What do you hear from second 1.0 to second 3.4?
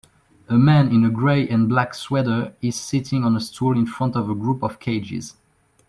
a gray and black sweater is sitting on a